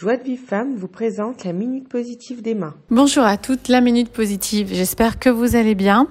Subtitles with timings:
[0.00, 2.72] Joie de Vive Femme vous présente la Minute Positive d'Emma.
[2.88, 4.68] Bonjour à toutes, la Minute Positive.
[4.72, 6.08] J'espère que vous allez bien.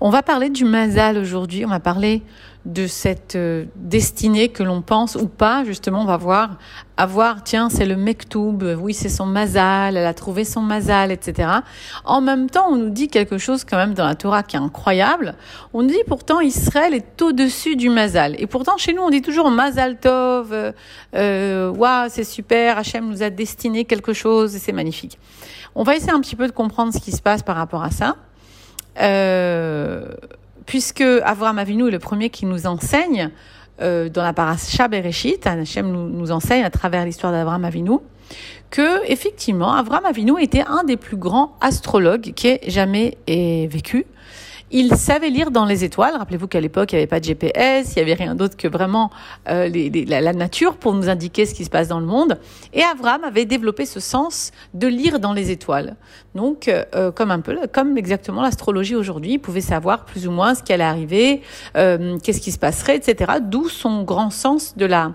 [0.00, 1.64] On va parler du Mazal aujourd'hui.
[1.64, 2.22] On va parler
[2.64, 5.64] de cette euh, destinée que l'on pense ou pas.
[5.64, 6.58] Justement, on va voir,
[6.96, 8.76] avoir, tiens, c'est le Mektoub.
[8.78, 9.96] Oui, c'est son Mazal.
[9.96, 11.48] Elle a trouvé son Mazal, etc.
[12.04, 14.60] En même temps, on nous dit quelque chose quand même dans la Torah qui est
[14.60, 15.34] incroyable.
[15.72, 18.36] On nous dit pourtant Israël est au-dessus du Mazal.
[18.38, 20.52] Et pourtant, chez nous, on dit toujours Mazal Tov.
[20.52, 20.72] Euh,
[21.14, 21.72] euh
[22.10, 22.78] c'est super.
[22.78, 25.18] Hachem nous a destiné quelque chose et c'est magnifique.
[25.74, 27.90] On va essayer un petit peu de comprendre ce qui se passe par rapport à
[27.90, 28.16] ça.
[29.00, 30.08] Euh,
[30.66, 33.30] puisque Avram Avinu est le premier qui nous enseigne
[33.80, 37.98] euh, dans la parasha Bereshit, Hachem nous, nous enseigne à travers l'histoire d'Avram Avinu,
[38.70, 44.04] que effectivement Avram Avinu était un des plus grands astrologues qui ait jamais vécu.
[44.70, 46.14] Il savait lire dans les étoiles.
[46.16, 48.68] Rappelez-vous qu'à l'époque, il n'y avait pas de GPS, il n'y avait rien d'autre que
[48.68, 49.10] vraiment
[49.48, 49.68] euh,
[50.06, 52.38] la, nature pour nous indiquer ce qui se passe dans le monde.
[52.74, 55.96] Et Avram avait développé ce sens de lire dans les étoiles.
[56.34, 60.54] Donc, euh, comme un peu, comme exactement l'astrologie aujourd'hui, il pouvait savoir plus ou moins
[60.54, 61.40] ce qui allait arriver,
[61.76, 63.38] euh, qu'est-ce qui se passerait, etc.
[63.40, 65.12] D'où son grand sens de la,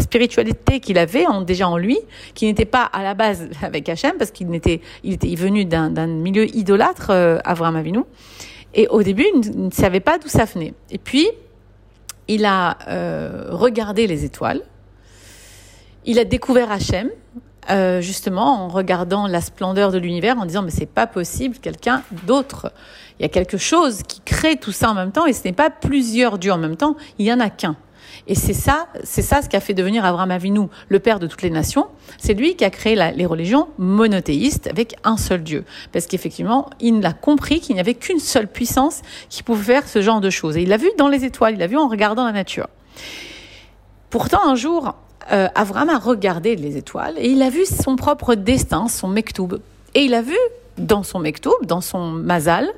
[0.00, 1.98] spiritualité qu'il avait déjà en lui,
[2.34, 6.22] qui n'était pas à la base avec Hachem, parce qu'il était, il était venu d'un
[6.32, 8.00] milieu idolâtre, euh, Avram Avinu.
[8.74, 10.74] Et au début, il ne savait pas d'où ça venait.
[10.90, 11.28] Et puis,
[12.28, 14.62] il a euh, regardé les étoiles.
[16.04, 17.10] Il a découvert Hachem,
[17.70, 22.02] euh, justement en regardant la splendeur de l'univers, en disant mais c'est pas possible, quelqu'un
[22.26, 22.72] d'autre.
[23.18, 25.52] Il y a quelque chose qui crée tout ça en même temps, et ce n'est
[25.52, 26.96] pas plusieurs dieux en même temps.
[27.18, 27.76] Il y en a qu'un.
[28.26, 31.26] Et c'est ça, c'est ça ce qui a fait devenir Abraham Avinu le père de
[31.26, 31.86] toutes les nations.
[32.18, 35.64] C'est lui qui a créé les religions monothéistes avec un seul Dieu.
[35.92, 40.02] Parce qu'effectivement, il a compris qu'il n'y avait qu'une seule puissance qui pouvait faire ce
[40.02, 40.56] genre de choses.
[40.56, 42.68] Et il l'a vu dans les étoiles, il l'a vu en regardant la nature.
[44.10, 44.94] Pourtant, un jour,
[45.32, 49.60] euh, Abraham a regardé les étoiles et il a vu son propre destin, son mektoub.
[49.94, 50.36] Et il a vu
[50.78, 52.68] dans son mektoub, dans son mazal,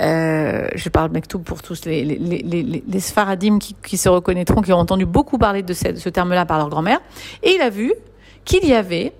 [0.00, 3.00] euh, je parle Mektoub pour tous les, les,
[3.82, 7.00] qui, se reconnaîtront, qui ont entendu beaucoup parler de ce, terme-là par leur grand-mère.
[7.42, 7.92] Et il a vu
[8.44, 9.12] qu'il y avait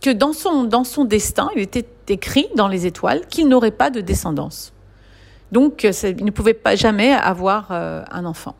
[0.00, 3.90] que dans son, dans son destin, il était écrit dans les étoiles qu'il n'aurait pas
[3.90, 4.72] de descendance.
[5.50, 8.54] Donc, il ne pouvait pas jamais avoir euh, un enfant.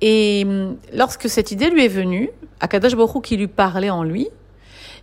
[0.00, 2.30] Et hum, lorsque cette idée lui est venue,
[2.60, 4.28] Akadash Baruch qui lui parlait en lui,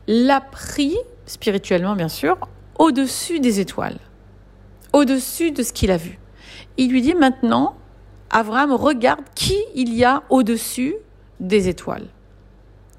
[0.08, 2.38] l'a pris, spirituellement bien sûr,
[2.78, 4.00] au-dessus des étoiles
[4.94, 6.20] au-dessus de ce qu'il a vu.
[6.78, 7.76] Il lui dit maintenant,
[8.30, 10.96] Abraham, regarde qui il y a au-dessus
[11.40, 12.08] des étoiles.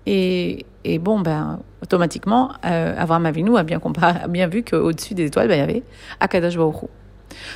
[0.06, 0.66] Et,
[1.00, 3.81] bon, ben, automatiquement, euh, Abraham Avinu a bien,
[4.28, 5.82] bien vu qu'au-dessus des étoiles, ben, il y avait
[6.21, 6.91] Akadash Baruch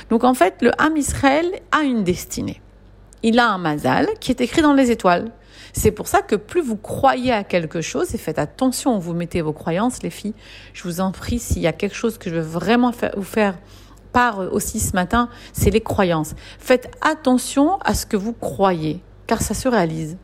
[0.09, 2.61] Donc en fait, le Ham Israël a une destinée.
[3.21, 5.31] Il a un mazal qui est écrit dans les étoiles.
[5.73, 9.13] C'est pour ça que plus vous croyez à quelque chose, et faites attention où vous
[9.13, 10.33] mettez vos croyances, les filles,
[10.73, 13.55] je vous en prie, s'il y a quelque chose que je veux vraiment vous faire
[14.11, 16.35] part aussi ce matin, c'est les croyances.
[16.57, 20.17] Faites attention à ce que vous croyez, car ça se réalise.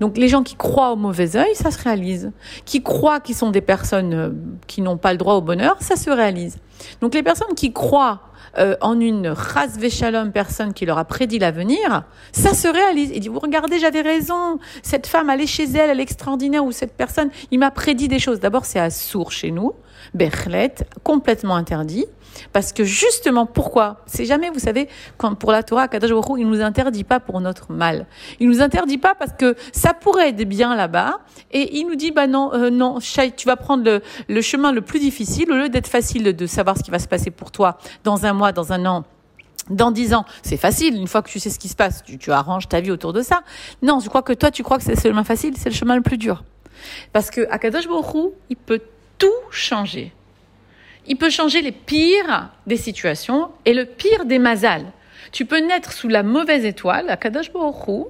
[0.00, 2.32] Donc les gens qui croient au mauvais œil, ça se réalise.
[2.64, 4.30] Qui croient qu'ils sont des personnes euh,
[4.66, 6.58] qui n'ont pas le droit au bonheur, ça se réalise.
[7.00, 8.20] Donc les personnes qui croient
[8.58, 13.10] euh, en une race véchalom personne qui leur a prédit l'avenir, ça se réalise.
[13.14, 16.64] Il dit, vous regardez, j'avais raison, cette femme, elle est chez elle, elle est extraordinaire,
[16.64, 18.40] ou cette personne, il m'a prédit des choses.
[18.40, 19.74] D'abord, c'est à sourd chez nous,
[20.14, 20.74] Berchlet,
[21.04, 22.06] complètement interdit.
[22.52, 24.02] Parce que justement, pourquoi?
[24.06, 24.88] C'est jamais, vous savez,
[25.38, 28.06] pour la Torah, Kadash il nous interdit pas pour notre mal.
[28.40, 31.20] Il nous interdit pas parce que ça pourrait être bien là-bas,
[31.52, 35.00] et il nous dit, bah non, euh, non, tu vas prendre le, chemin le plus
[35.00, 38.26] difficile, au lieu d'être facile de savoir ce qui va se passer pour toi dans
[38.26, 39.04] un mois, dans un an,
[39.70, 40.96] dans dix ans, c'est facile.
[40.96, 43.12] Une fois que tu sais ce qui se passe, tu, tu arranges ta vie autour
[43.12, 43.42] de ça.
[43.82, 45.96] Non, je crois que toi, tu crois que c'est le chemin facile, c'est le chemin
[45.96, 46.42] le plus dur.
[47.12, 48.80] Parce que Akadosh Baruch il peut
[49.18, 50.12] tout changer.
[51.08, 54.92] Il peut changer les pires des situations et le pire des mazals.
[55.32, 58.06] Tu peux naître sous la mauvaise étoile, Akadosh Baruch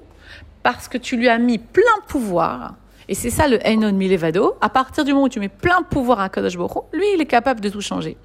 [0.63, 2.75] parce que tu lui as mis plein pouvoir.
[3.07, 4.55] Et c'est ça le Enon Milevado.
[4.61, 7.25] À partir du moment où tu mets plein pouvoir à Kadosh Baruch lui, il est
[7.25, 8.17] capable de tout changer.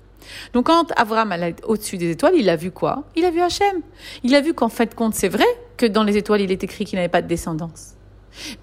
[0.52, 3.04] Donc quand Avram est au-dessus des étoiles, il a vu quoi?
[3.14, 3.80] Il a vu Hachem.
[4.24, 5.46] Il a vu qu'en fait compte, c'est vrai
[5.76, 7.94] que dans les étoiles, il est écrit qu'il n'avait pas de descendance.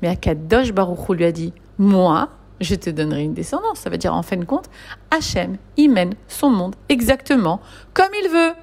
[0.01, 2.30] Mais Akadosh Baruch lui a dit, moi,
[2.62, 3.80] je te donnerai une descendance.
[3.80, 4.69] Ça veut dire, en fin de compte,
[5.10, 7.60] Hachem, il mène son monde exactement
[7.94, 8.54] comme il veut.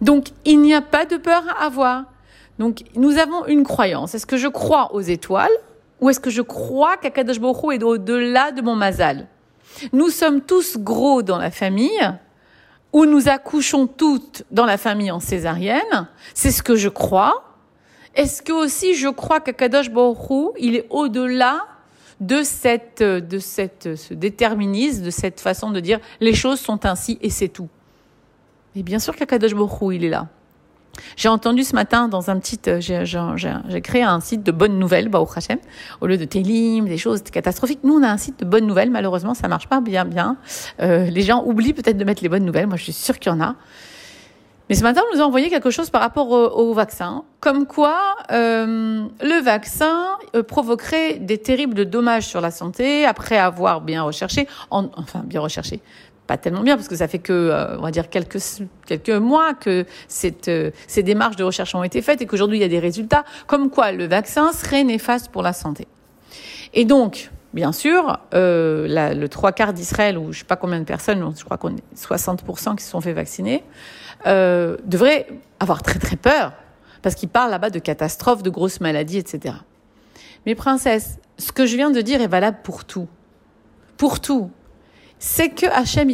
[0.00, 2.04] Donc, il n'y a pas de peur à avoir.
[2.58, 4.14] Donc, nous avons une croyance.
[4.14, 5.50] Est-ce que je crois aux étoiles
[6.00, 9.26] ou est-ce que je crois qu'Akadosh Baruch est au-delà de mon mazal?
[9.92, 12.12] Nous sommes tous gros dans la famille,
[12.92, 16.08] ou nous accouchons toutes dans la famille en césarienne.
[16.32, 17.44] C'est ce que je crois.
[18.14, 21.66] Est-ce que aussi je crois qu'Akadosh Baruch il est au-delà
[22.20, 27.18] de cette, de cette, ce déterminisme, de cette façon de dire les choses sont ainsi
[27.22, 27.68] et c'est tout.
[28.76, 30.28] Et bien sûr qu'Akadosh Baruch il est là.
[31.16, 35.08] J'ai entendu ce matin dans un petit, euh, j'ai créé un site de bonnes nouvelles,
[35.08, 35.58] bah, au Hachem,
[36.00, 37.80] au lieu de Télim, des choses catastrophiques.
[37.84, 38.90] Nous, on a un site de bonnes nouvelles.
[38.90, 40.36] Malheureusement, ça marche pas bien, bien.
[40.80, 42.66] Euh, les gens oublient peut-être de mettre les bonnes nouvelles.
[42.66, 43.56] Moi, je suis sûre qu'il y en a.
[44.68, 48.16] Mais ce matin, on nous a envoyé quelque chose par rapport au, vaccin, comme quoi
[48.32, 54.48] euh, le vaccin euh, provoquerait des terribles dommages sur la santé après avoir bien recherché,
[54.70, 55.80] enfin bien recherché,
[56.26, 58.38] pas tellement bien parce que ça fait que euh, on va dire quelques
[58.86, 60.50] quelques mois que cette,
[60.86, 63.68] ces démarches de recherche ont été faites et qu'aujourd'hui il y a des résultats, comme
[63.68, 65.86] quoi le vaccin serait néfaste pour la santé.
[66.72, 70.84] Et donc, bien sûr, euh, le trois quarts d'Israël, ou je sais pas combien de
[70.84, 73.62] personnes, je crois qu'on est 60% qui se sont fait vacciner,
[74.26, 75.28] euh, devrait
[75.60, 76.52] avoir très très peur,
[77.00, 79.54] parce qu'il parle là-bas de catastrophes, de grosses maladies, etc.
[80.46, 83.08] Mais princesse, ce que je viens de dire est valable pour tout.
[83.96, 84.50] Pour tout.
[85.20, 86.10] C'est que Hachem,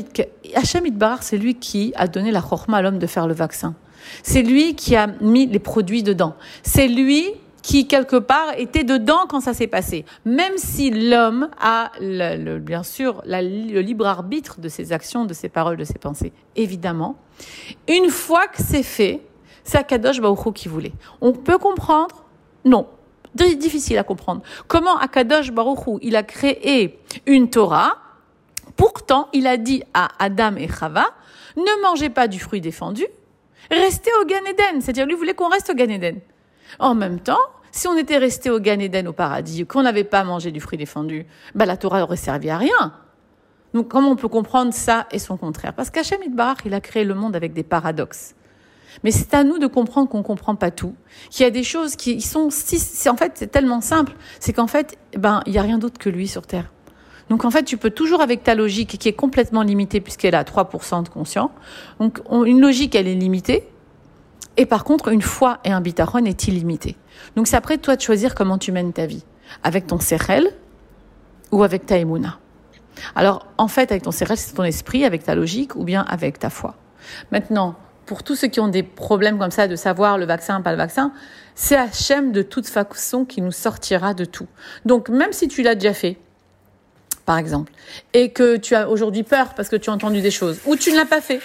[0.55, 0.85] Hachem
[1.23, 3.75] c'est lui qui a donné la chorma à l'homme de faire le vaccin.
[4.23, 6.37] C'est lui qui a mis les produits dedans.
[6.63, 10.05] C'est lui qui quelque part était dedans quand ça s'est passé.
[10.25, 15.49] Même si l'homme a le, bien sûr le libre arbitre de ses actions, de ses
[15.49, 17.17] paroles, de ses pensées, évidemment.
[17.89, 19.21] Une fois que c'est fait,
[19.65, 20.93] c'est Akadosh Baruch qui voulait.
[21.21, 22.25] On peut comprendre?
[22.65, 22.87] Non.
[23.35, 24.43] Difficile à comprendre.
[24.67, 27.97] Comment Akadosh Baruch il a créé une Torah?
[28.77, 31.07] Pourtant, il a dit à Adam et Chava,
[31.57, 33.05] ne mangez pas du fruit défendu,
[33.71, 34.81] restez au Gan Eden.
[34.81, 36.21] C'est-à-dire, lui voulait qu'on reste au Gan Eden.
[36.79, 37.39] En même temps,
[37.73, 40.79] si on était resté au Gan Eden, au paradis, qu'on n'avait pas mangé du fruit
[40.79, 42.95] défendu, bah, la Torah aurait servi à rien.
[43.75, 45.75] Donc, comment on peut comprendre ça et son contraire?
[45.75, 48.35] Parce qu'Hachem Idbarach, il a créé le monde avec des paradoxes.
[49.05, 50.95] Mais c'est à nous de comprendre qu'on comprend pas tout,
[51.31, 54.67] qu'il y a des choses qui sont si, en fait, c'est tellement simple, c'est qu'en
[54.67, 56.73] fait, ben, il y a rien d'autre que lui sur terre.
[57.29, 60.43] Donc en fait, tu peux toujours avec ta logique qui est complètement limitée puisqu'elle a
[60.43, 61.53] 3% de conscient.
[62.01, 63.69] Donc une logique, elle est limitée.
[64.61, 66.99] Et par contre, une foi et un bitachon est illimité.
[67.35, 69.25] Donc c'est après toi de choisir comment tu mènes ta vie.
[69.63, 70.51] Avec ton sérel
[71.51, 72.39] ou avec ta émouna.
[73.15, 76.39] Alors en fait, avec ton sérel, c'est ton esprit, avec ta logique ou bien avec
[76.39, 76.75] ta foi?
[77.33, 77.75] Maintenant,
[78.05, 80.77] pour tous ceux qui ont des problèmes comme ça de savoir le vaccin, pas le
[80.77, 81.15] vaccin,
[81.55, 84.47] c'est Hachem de toute façon qui nous sortira de tout.
[84.85, 86.19] Donc même si tu l'as déjà fait,
[87.25, 87.73] par exemple,
[88.13, 90.93] et que tu as aujourd'hui peur parce que tu as entendu des choses, ou tu
[90.93, 91.41] ne l'as pas fait,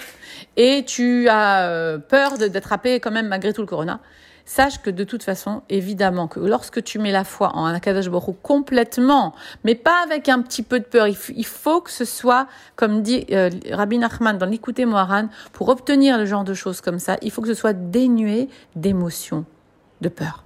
[0.56, 4.00] et tu as euh, peur d'attraper quand même malgré tout le corona,
[4.46, 8.36] sache que de toute façon, évidemment, que lorsque tu mets la foi en Akadash Baruch
[8.42, 9.34] complètement,
[9.64, 12.46] mais pas avec un petit peu de peur, il, faut que ce soit,
[12.76, 17.00] comme dit euh, Rabbi Nachman dans l'Écouter Moharan, pour obtenir le genre de choses comme
[17.00, 19.44] ça, il faut que ce soit dénué d'émotion,
[20.00, 20.44] de peur,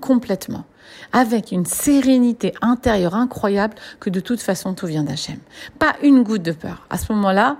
[0.00, 0.64] complètement
[1.12, 5.38] avec une sérénité intérieure incroyable que de toute façon tout vient d'Hachem.
[5.78, 6.86] Pas une goutte de peur.
[6.90, 7.56] À ce moment-là,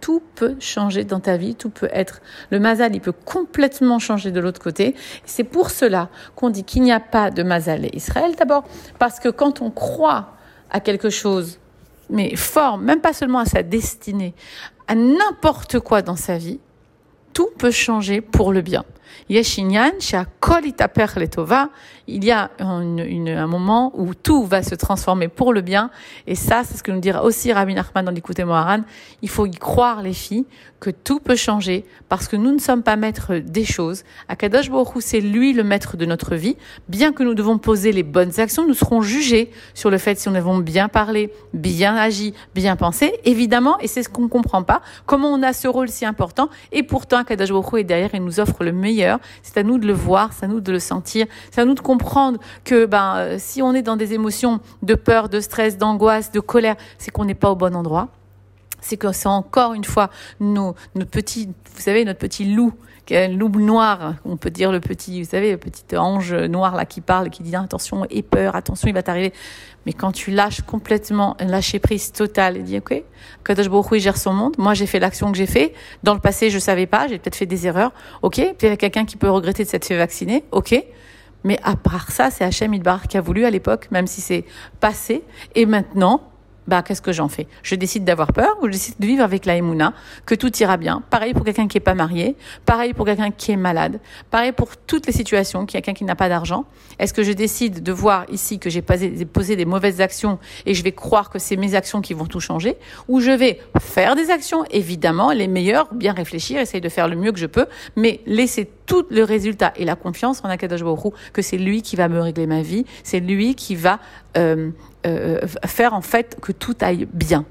[0.00, 2.20] tout peut changer dans ta vie, tout peut être.
[2.50, 4.94] Le mazal, il peut complètement changer de l'autre côté.
[5.24, 8.64] C'est pour cela qu'on dit qu'il n'y a pas de mazal et Israël d'abord,
[8.98, 10.34] parce que quand on croit
[10.70, 11.58] à quelque chose,
[12.08, 14.34] mais fort, même pas seulement à sa destinée,
[14.88, 16.60] à n'importe quoi dans sa vie,
[17.32, 18.84] tout peut changer pour le bien.
[19.28, 19.92] Yeshinyan.
[22.12, 25.90] Il y a un moment où tout va se transformer pour le bien.
[26.26, 28.80] Et ça, c'est ce que nous dira aussi Rabbi Nachman dans l'Écoute Moharan.
[29.22, 30.46] Il faut y croire, les filles,
[30.80, 34.02] que tout peut changer parce que nous ne sommes pas maîtres des choses.
[34.28, 36.56] Akadosh Baruch c'est lui le maître de notre vie.
[36.88, 40.28] Bien que nous devons poser les bonnes actions, nous serons jugés sur le fait si
[40.28, 43.12] nous avons bien parlé, bien agi, bien pensé.
[43.24, 46.48] Évidemment, et c'est ce qu'on ne comprend pas, comment on a ce rôle si important.
[46.72, 49.86] Et pourtant, Akadosh Baruch est derrière et nous offre le meilleur c'est à nous de
[49.86, 53.16] le voir, c'est à nous de le sentir, c'est à nous de comprendre que ben
[53.16, 57.10] euh, si on est dans des émotions de peur, de stress, d'angoisse, de colère, c'est
[57.10, 58.08] qu'on n'est pas au bon endroit.
[58.80, 60.10] C'est que c'est encore une fois
[60.40, 62.72] nos, notre petit, vous savez, notre petit loup
[63.10, 67.00] loup noir, on peut dire le petit, vous savez, le petit ange noir là qui
[67.00, 69.32] parle, qui dit attention, et peur, attention, il va t'arriver.
[69.86, 73.02] Mais quand tu lâches complètement, lâcher prise totale et dis ok,
[73.44, 74.54] Kadosh Baruch gère son monde.
[74.58, 75.72] Moi j'ai fait l'action que j'ai fait.
[76.02, 77.92] Dans le passé je savais pas, j'ai peut-être fait des erreurs.
[78.22, 80.44] Ok, il y a quelqu'un qui peut regretter de s'être fait vacciner.
[80.52, 80.74] Ok.
[81.42, 84.44] Mais à part ça, c'est Hachem Idbar qui a voulu à l'époque, même si c'est
[84.78, 85.22] passé.
[85.54, 86.29] Et maintenant,
[86.66, 87.46] bah, qu'est-ce que j'en fais?
[87.62, 89.92] Je décide d'avoir peur ou je décide de vivre avec la émouna,
[90.26, 91.02] que tout ira bien.
[91.10, 94.00] Pareil pour quelqu'un qui est pas marié, pareil pour quelqu'un qui est malade,
[94.30, 96.64] pareil pour toutes les situations, quelqu'un qui n'a pas d'argent.
[96.98, 100.82] Est-ce que je décide de voir ici que j'ai posé des mauvaises actions et je
[100.82, 102.76] vais croire que c'est mes actions qui vont tout changer?
[103.08, 107.16] Ou je vais faire des actions, évidemment, les meilleures, bien réfléchir, essayer de faire le
[107.16, 110.82] mieux que je peux, mais laisser tout le résultat et la confiance en Akadosh
[111.32, 114.00] que c'est lui qui va me régler ma vie, c'est lui qui va
[114.36, 114.72] euh,
[115.06, 117.44] euh, faire en fait que tout aille bien.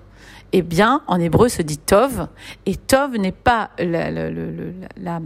[0.51, 2.27] Et bien, en hébreu se dit Tov,
[2.65, 5.22] et Tov n'est pas la,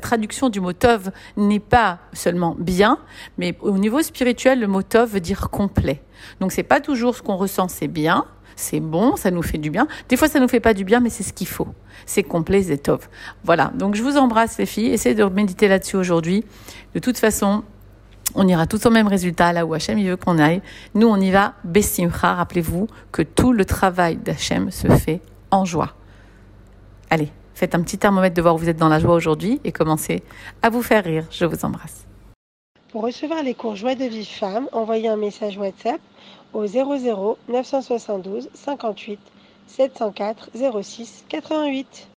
[0.00, 2.98] traduction du mot Tov n'est pas seulement bien,
[3.36, 6.02] mais au niveau spirituel, le mot Tov veut dire complet.
[6.40, 8.24] Donc c'est pas toujours ce qu'on ressent, c'est bien,
[8.56, 9.86] c'est bon, ça nous fait du bien.
[10.08, 11.68] Des fois, ça nous fait pas du bien, mais c'est ce qu'il faut.
[12.06, 13.08] C'est complet, c'est Tov.
[13.44, 13.70] Voilà.
[13.74, 14.88] Donc je vous embrasse les filles.
[14.88, 16.44] Essayez de méditer là-dessus aujourd'hui.
[16.94, 17.62] De toute façon,
[18.34, 20.60] on ira tous au même résultat là où Hachem veut qu'on aille.
[20.94, 22.34] Nous, on y va Bessimcha.
[22.34, 25.20] Rappelez-vous que tout le travail d'Hachem se fait
[25.50, 25.94] en joie.
[27.10, 29.72] Allez, faites un petit thermomètre de voir où vous êtes dans la joie aujourd'hui et
[29.72, 30.22] commencez
[30.62, 31.24] à vous faire rire.
[31.30, 32.06] Je vous embrasse.
[32.90, 36.00] Pour recevoir les cours Joie de vie femme, envoyez un message WhatsApp
[36.54, 39.18] au 00 972 58
[39.66, 40.50] 704
[40.82, 42.06] 06 88.